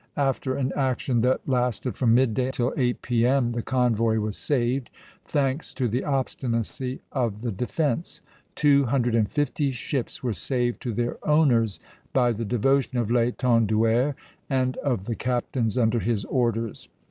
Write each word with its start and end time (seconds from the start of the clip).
After 0.17 0.55
an 0.57 0.73
action 0.75 1.21
that 1.21 1.47
lasted 1.47 1.95
from 1.95 2.15
mid 2.15 2.33
day 2.33 2.49
till 2.51 2.73
eight 2.75 3.03
P.M. 3.03 3.51
the 3.51 3.61
convoy 3.61 4.17
was 4.17 4.35
saved, 4.35 4.89
thanks 5.25 5.75
to 5.75 5.87
the 5.87 6.03
obstinacy 6.03 7.01
of 7.11 7.41
the 7.43 7.51
defence; 7.51 8.21
two 8.55 8.85
hundred 8.85 9.13
and 9.13 9.29
fifty 9.29 9.69
ships 9.69 10.23
were 10.23 10.33
saved 10.33 10.81
to 10.81 10.93
their 10.95 11.19
owners 11.21 11.79
by 12.13 12.31
the 12.31 12.45
devotion 12.45 12.97
of 12.97 13.09
L'Étenduère 13.11 14.15
and 14.49 14.75
of 14.77 15.05
the 15.05 15.13
captains 15.15 15.77
under 15.77 15.99
his 15.99 16.25
orders. 16.25 16.89